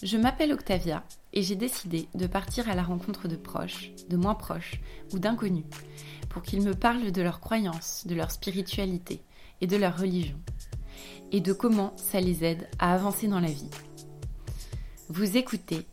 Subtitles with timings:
[0.00, 1.02] Je m'appelle Octavia
[1.32, 4.80] et j'ai décidé de partir à la rencontre de proches, de moins proches
[5.12, 5.64] ou d'inconnus
[6.28, 9.20] pour qu'ils me parlent de leurs croyances, de leur spiritualité
[9.60, 10.38] et de leur religion
[11.32, 13.70] et de comment ça les aide à avancer dans la vie.
[15.08, 15.84] Vous écoutez,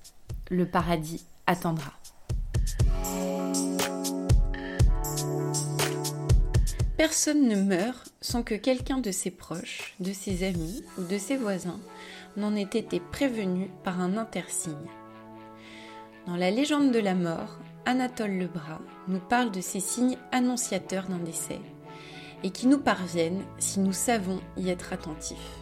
[0.52, 1.94] le paradis attendra.
[6.96, 11.38] Personne ne meurt sans que quelqu'un de ses proches, de ses amis ou de ses
[11.38, 11.80] voisins
[12.38, 14.74] n'en ait été prévenu par un intersigne.
[16.28, 21.20] Dans la légende de la mort, Anatole Lebras nous parle de ces signes annonciateurs d'un
[21.20, 21.60] décès
[22.44, 25.60] et qui nous parviennent si nous savons y être attentifs.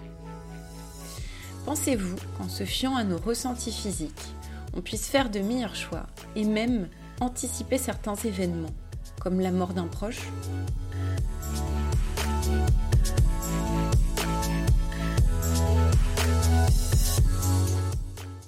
[1.66, 4.34] Pensez-vous qu'en se fiant à nos ressentis physiques,
[4.76, 6.90] on puisse faire de meilleurs choix et même
[7.22, 8.74] anticiper certains événements,
[9.22, 10.28] comme la mort d'un proche?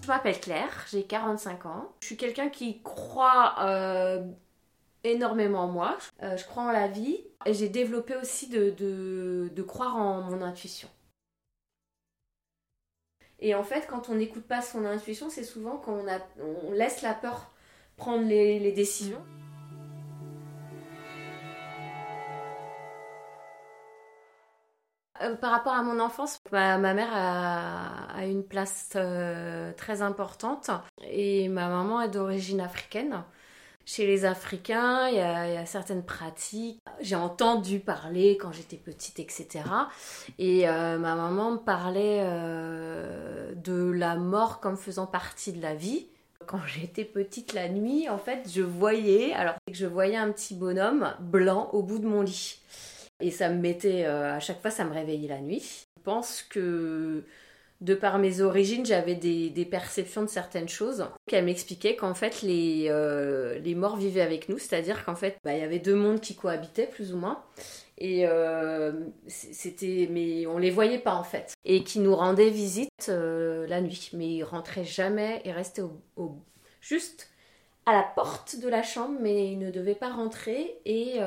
[0.06, 1.92] Je m'appelle Claire, j'ai 45 ans.
[2.00, 4.24] Je suis quelqu'un qui croit euh,
[5.04, 5.98] énormément en moi.
[6.22, 10.88] Euh, je crois en la vie et j'ai développé aussi de, croire en mon intuition.
[13.40, 17.02] Et en fait, quand on n'écoute pas son intuition, c'est souvent quand on, on laisse
[17.02, 17.52] la peur
[17.98, 19.26] prendre les décisions.
[25.22, 30.70] Euh, par rapport à mon enfance, ma, mère a, une place euh, très importante
[31.10, 33.24] et ma maman est d'origine africaine.
[33.88, 36.82] Chez les Africains, il y, a, certaines pratiques.
[37.02, 39.64] J'ai entendu parler quand j'étais petite, etc.
[40.40, 42.24] Et euh, ma maman me parlait
[43.56, 46.08] de la mort comme faisant partie de la vie.
[46.48, 50.56] Quand j'étais petite la nuit, en fait, je voyais, alors que je voyais un petit
[50.56, 52.60] bonhomme blanc au bout de mon lit.
[53.22, 55.88] Et ça me mettait, euh, à chaque fois, ça me réveillait la nuit.
[55.98, 57.24] Je pense que
[57.82, 61.06] de par mes origines, j'avais des, perceptions de certaines choses.
[61.32, 65.54] Elle m'expliquait qu'en fait, les, euh, les morts vivaient avec nous, c'est-à-dire qu'en fait, bah,
[65.54, 67.44] il y avait deux mondes qui cohabitaient, plus ou moins.
[67.98, 68.92] Et euh,
[69.28, 71.54] c'était, mais on les voyait pas en fait.
[71.64, 74.10] Et qui nous rendaient visite la nuit.
[74.14, 75.84] Mais ils rentraient jamais, ils restaient
[76.82, 77.30] juste
[77.86, 80.78] à la porte de la chambre, mais ils ne devaient pas rentrer.
[80.86, 81.20] Et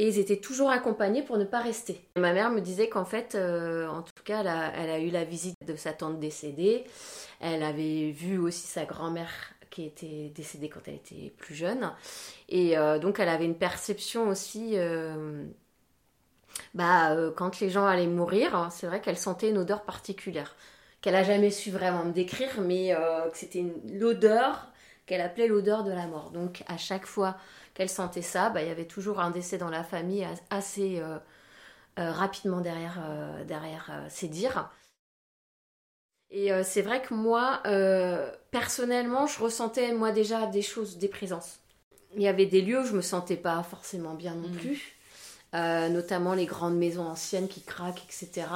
[0.00, 2.00] et ils étaient toujours accompagnés pour ne pas rester.
[2.16, 5.58] Ma mère me disait qu'en fait, euh, en tout cas, elle a, eu la visite
[5.66, 6.84] de sa tante décédée.
[7.38, 9.30] Elle avait vu aussi sa grand-mère
[9.68, 11.92] qui était décédée quand elle était plus jeune.
[12.48, 14.72] Et euh, donc, elle avait une perception aussi.
[14.76, 15.44] Euh,
[16.72, 20.56] bah, quand les gens allaient mourir, hein, c'est vrai qu'elle sentait une odeur particulière
[21.02, 22.94] qu'elle a jamais su vraiment me décrire, mais
[23.32, 24.68] que c'était l'odeur
[25.06, 26.30] qu'elle appelait l'odeur de la mort.
[26.30, 27.36] Donc, à chaque fois
[27.80, 31.16] qu'elle sentait ça, bah, il y avait toujours un décès dans la famille assez euh,
[31.98, 34.70] euh, rapidement derrière, euh, derrière ces dires.
[36.28, 37.62] Et c'est vrai que moi,
[38.50, 41.58] personnellement, je ressentais moi déjà des choses, des présences.
[42.14, 44.56] Il y avait des lieux où je me sentais pas forcément bien non mm.
[44.56, 44.99] plus.
[45.52, 48.46] Euh, notamment les grandes maisons anciennes qui craquent, etc.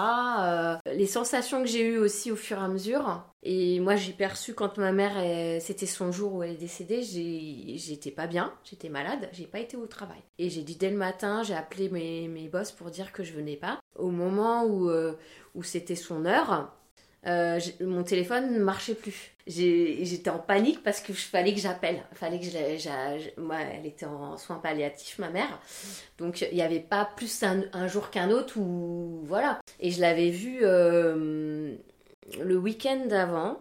[0.40, 3.24] Euh, les sensations que j'ai eues aussi au fur et à mesure.
[3.42, 8.12] Et moi, j'ai perçu quand ma mère, c'était son jour où elle est décédée, j'étais
[8.12, 10.22] pas bien, j'étais malade, j'ai pas été au travail.
[10.38, 13.32] Et j'ai dit dès le matin, j'ai appelé mes, mes boss pour dire que je
[13.34, 13.80] venais pas.
[13.96, 15.14] Au moment où, euh,
[15.54, 16.72] où c'était son heure,
[17.26, 19.33] mon téléphone ne marchait plus.
[19.46, 22.02] J'étais en panique parce que fallait que j'appelle.
[22.14, 25.60] Fallait que je, moi, elle était en soins palliatifs, ma mère.
[26.16, 29.60] Donc il n'y avait pas plus un, jour qu'un autre ou voilà.
[29.80, 31.76] Et je l'avais vue euh,
[32.40, 33.60] le week-end d'avant.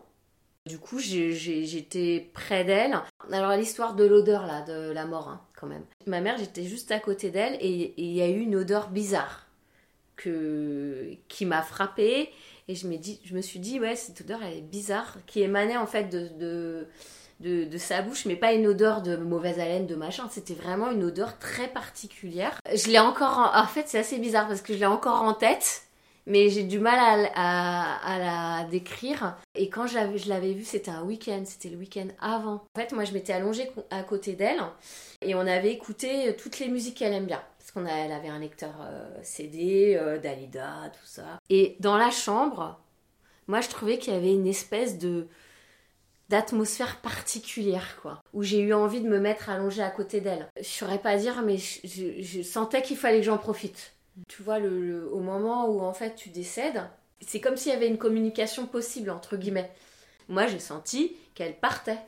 [0.66, 2.98] Du coup, j'étais près d'elle.
[3.30, 5.84] Alors l'histoire de l'odeur là, de la mort, hein, quand même.
[6.08, 9.48] Ma mère, j'étais juste à côté d'elle et il y a eu une odeur bizarre
[10.16, 12.30] que qui m'a frappée
[12.68, 16.06] et je me, suis dit, ouais, cette odeur, elle est bizarre, qui émanait en fait
[16.06, 16.30] de,
[17.40, 20.30] de, de, sa bouche, mais pas une odeur de mauvaise haleine, de machin.
[20.32, 22.58] C'était vraiment une odeur très particulière.
[22.74, 23.52] Je l'ai encore.
[23.54, 25.84] En, fait, c'est assez bizarre parce que je l'ai encore en tête,
[26.26, 29.36] mais j'ai du mal à, à, à, la décrire.
[29.56, 32.64] Et quand je l'avais vue, c'était un week-end, c'était le week-end avant.
[32.76, 34.62] En fait, moi, je m'étais allongée à côté d'elle
[35.22, 38.40] et on avait écouté toutes les musiques qu'elle aime bien parce qu'on elle avait un
[38.40, 41.40] lecteur euh, CD, euh, Dalida, tout ça.
[41.50, 42.78] Et dans la chambre,
[43.48, 45.28] moi je trouvais qu'il y avait une espèce de
[46.28, 48.22] d'atmosphère particulière quoi.
[48.34, 50.50] Où j'ai eu envie de me mettre allongée à côté d'elle.
[50.58, 53.94] Je saurais pas dire mais je, sentais qu'il fallait que j'en profite.
[54.28, 56.84] Tu vois au moment où en fait tu décèdes
[57.22, 59.72] c'est comme s'il y avait une communication possible entre guillemets.
[60.28, 62.00] Moi j'ai senti qu'elle partait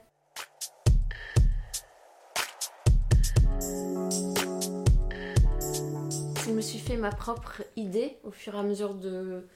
[6.45, 9.47] je me suis fait ma propre idée au fur et à mesure de,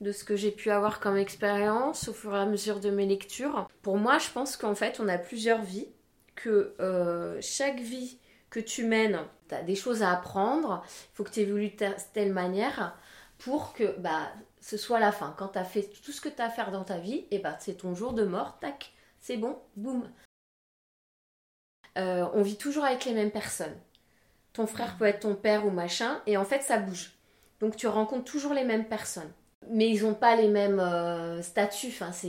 [0.00, 3.68] ce que j'ai pu avoir comme expérience au fur et à mesure de mes lectures.
[3.82, 5.88] Pour moi, je pense qu'en fait, on a plusieurs vies,
[6.34, 8.18] que euh, chaque vie
[8.50, 11.86] que tu mènes, tu as des choses à apprendre, il faut que tu évolues de
[12.12, 12.98] telle manière
[13.38, 15.34] pour que bah, ce soit la fin.
[15.38, 17.38] Quand tu as fait tout ce que tu as à faire dans ta vie, et
[17.38, 20.10] bah, c'est ton jour de mort, tac, c'est bon, boum.
[21.98, 23.78] Euh, on vit toujours avec les mêmes personnes.
[24.52, 27.12] Ton frère peut être ton père ou machin, et en fait ça bouge.
[27.60, 29.30] Donc tu rencontres toujours les mêmes personnes.
[29.70, 31.88] Mais ils n'ont pas les mêmes euh, statuts.
[31.88, 32.28] Enfin, c'est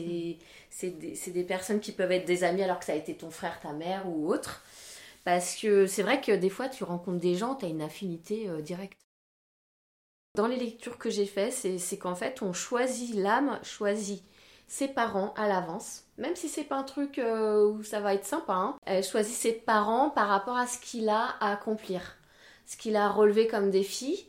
[0.81, 3.59] des, des, personnes qui peuvent être des amis alors que ça a été ton frère,
[3.59, 4.63] ta mère ou autre.
[5.23, 8.49] Parce que c'est vrai que des fois tu rencontres des gens, tu as une affinité
[8.49, 8.99] euh, directe.
[10.35, 14.23] Dans les lectures que j'ai faites, c'est qu'en fait on choisit, l'âme choisit
[14.73, 18.25] ses parents à l'avance, même si c'est pas un truc euh, où ça va être
[18.25, 18.53] sympa.
[18.53, 18.75] Hein.
[18.87, 22.17] Elle choisit ses parents par rapport à ce qu'il a à accomplir,
[22.65, 24.27] ce qu'il a relevé comme défi.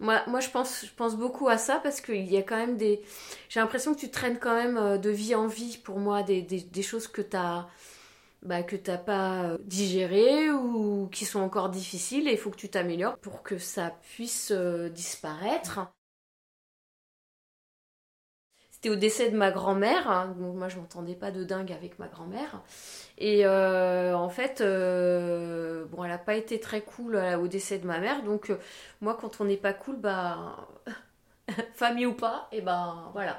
[0.00, 2.76] Moi, moi je, pense, je pense beaucoup à ça parce qu'il y a quand même
[2.76, 3.02] des.
[3.48, 6.42] J'ai l'impression que tu traînes quand même euh, de vie en vie pour moi des,
[6.42, 7.68] des, choses que tu as.
[8.42, 12.56] Bah, que t'as pas euh, digérées ou qui sont encore difficiles et il faut que
[12.56, 14.52] tu t'améliores pour que ça puisse
[14.92, 15.78] disparaître
[18.90, 20.10] au décès de ma grand-mère.
[20.10, 20.34] Hein.
[20.38, 22.62] moi, je m'entendais pas de dingue avec ma grand-mère.
[23.18, 27.78] Et euh, en fait, euh, bon, elle a pas été très cool euh, au décès
[27.78, 28.22] de ma mère.
[28.22, 28.52] Donc,
[29.00, 30.68] moi, quand on n'est pas cool, bah.
[31.74, 33.38] famille ou pas, et ben voilà.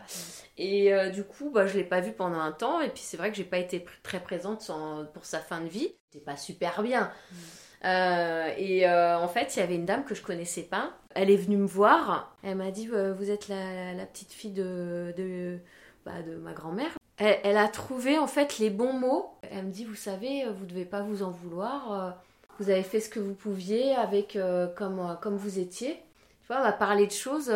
[0.57, 2.79] Et du coup, bah, je l'ai pas vue pendant un temps.
[2.79, 4.69] Et puis, c'est vrai que j'ai pas été très présente
[5.13, 5.95] pour sa fin de vie.
[6.11, 7.11] C'était pas super bien.
[7.31, 7.35] Mm.
[7.85, 10.93] Euh, et euh, en fait, il y avait une dame que je connaissais pas.
[11.15, 12.35] Elle est venue me voir.
[12.43, 15.57] Elle m'a dit euh, Vous êtes la, petite fille de, de,
[16.05, 16.91] bah, de ma grand-mère.
[17.17, 19.33] Elle, a trouvé en fait les bons mots.
[19.49, 22.17] Elle me dit Vous savez, vous devez pas vous en vouloir.
[22.59, 24.37] Vous avez fait ce que vous pouviez avec
[24.75, 25.93] comme, comme vous étiez.
[26.41, 27.51] Tu vois, on m'a parlé de choses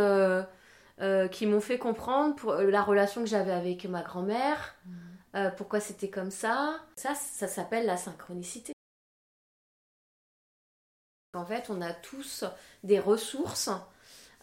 [1.31, 4.75] qui m'ont fait comprendre pour la relation que j'avais avec ma grand-mère.
[4.85, 5.50] Mmh.
[5.57, 6.79] pourquoi c'était comme ça.
[6.95, 8.71] Ça, ça s'appelle la synchronicité.
[11.35, 12.43] En fait, on a tous
[12.83, 13.69] des ressources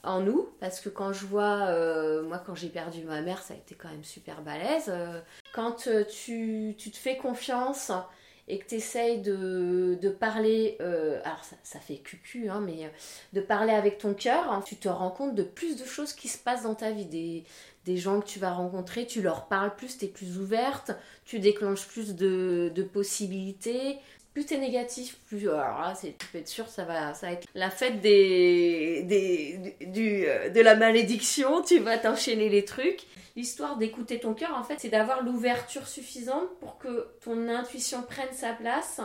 [0.05, 3.55] en nous, parce que quand je vois, euh, moi quand j'ai perdu ma mère, ça
[3.55, 4.85] a été quand même super balèze.
[4.89, 5.21] Euh,
[5.53, 7.91] quand euh, tu, te fais confiance
[8.47, 10.77] et que tu essayes de, parler,
[11.25, 12.89] alors ça, fait cucu, hein, mais
[13.33, 16.29] de parler avec ton cœur, hein, tu te rends compte de plus de choses qui
[16.29, 17.05] se passent dans ta vie,
[17.85, 20.93] des, gens que tu vas rencontrer, tu leur parles plus, tu es plus ouverte,
[21.25, 23.99] tu déclenches plus de possibilités,
[24.37, 27.33] plus t'es négatif, plus alors là, c'est tu peux être sûr, ça va, ça va
[27.33, 31.63] être la fête des, des du, euh, de la malédiction.
[31.63, 33.07] Tu vas t'enchaîner les trucs.
[33.35, 38.31] L'histoire d'écouter ton cœur, en fait, c'est d'avoir l'ouverture suffisante pour que ton intuition prenne
[38.35, 39.01] sa place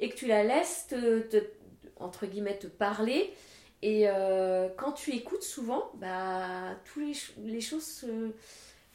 [0.00, 1.44] et que tu la laisses te,
[2.00, 3.32] entre guillemets te parler.
[3.82, 7.12] Et euh, quand tu écoutes souvent, bah tous les,
[7.44, 8.04] les choses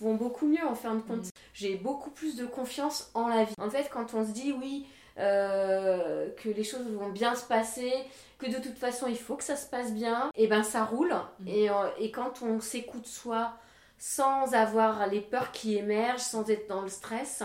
[0.02, 1.28] vont beaucoup mieux en fin de compte.
[1.28, 1.30] Mm.
[1.54, 3.56] J'ai beaucoup plus de confiance en la vie.
[3.58, 4.86] En fait, quand on se dit oui,
[5.20, 7.92] euh, que les choses vont bien se passer,
[8.38, 11.14] que de toute façon il faut que ça se passe bien, et ben ça roule.
[11.40, 11.48] Mm.
[11.48, 13.54] Et, euh, et, quand on s'écoute soi
[13.98, 17.44] sans avoir les peurs qui émergent, sans être dans le stress,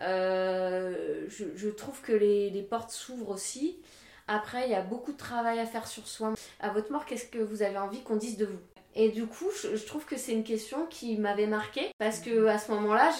[0.00, 3.78] euh, je, je, trouve que les, les portes s'ouvrent aussi.
[4.26, 6.32] Après, il y a beaucoup de travail à faire sur soi.
[6.60, 8.58] À votre mort, qu'est-ce que vous avez envie qu'on dise de vous?
[8.94, 12.58] Et du coup, je, trouve que c'est une question qui m'avait marqué parce que à
[12.58, 13.10] ce moment-là,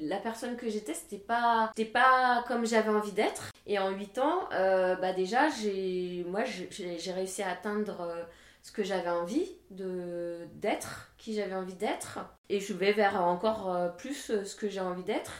[0.00, 3.50] la personne que j'étais, c'était pas, pas comme j'avais envie d'être.
[3.66, 8.22] Et en 8 ans, euh, bah déjà, j'ai, moi, j'ai réussi à atteindre euh,
[8.62, 13.74] ce que j'avais envie de d'être, qui j'avais envie d'être, et je vais vers encore
[13.74, 15.32] euh, plus ce que j'ai envie d'être.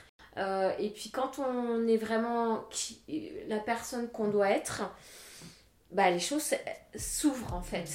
[0.79, 2.65] et puis quand on est vraiment
[3.49, 4.83] la personne qu'on doit être,
[5.93, 6.55] bah les choses
[6.97, 7.91] s'ouvrent en fait.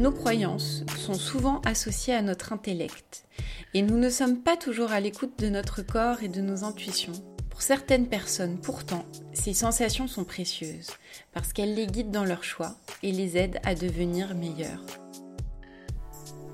[0.00, 3.26] Nos croyances sont souvent associées à notre intellect
[3.74, 7.12] et nous ne sommes pas toujours à l'écoute de notre corps et de nos intuitions.
[7.50, 9.04] Pour certaines personnes, pourtant,
[9.34, 10.88] ces sensations sont précieuses
[11.34, 14.86] parce qu'elles les guident dans leur choix et les aident à devenir meilleurs.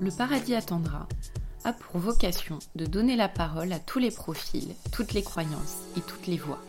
[0.01, 1.07] Le paradis attendra
[1.63, 6.01] a pour vocation de donner la parole à tous les profils, toutes les croyances et
[6.01, 6.61] toutes les voix.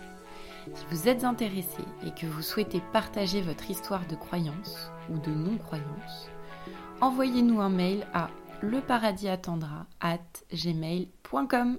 [0.76, 5.30] Si vous êtes intéressé et que vous souhaitez partager votre histoire de croyance ou de
[5.30, 6.28] non-croyance,
[7.00, 8.28] envoyez-nous un mail à
[8.62, 10.18] leparadisattendra at
[10.52, 11.78] gmail.com.